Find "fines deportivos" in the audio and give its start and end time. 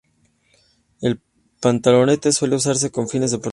3.07-3.49